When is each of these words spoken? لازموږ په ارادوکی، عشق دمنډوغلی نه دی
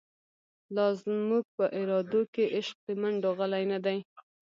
لازموږ 0.75 1.45
په 1.57 1.65
ارادوکی، 1.79 2.45
عشق 2.57 2.77
دمنډوغلی 2.85 3.63
نه 3.71 3.79
دی 3.85 3.97